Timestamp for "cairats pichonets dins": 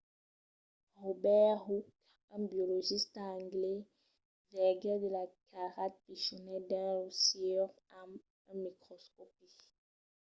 5.51-6.91